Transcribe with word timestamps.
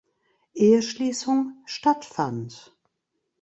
Eheschließung 0.55 1.61
stattfand. 1.67 2.73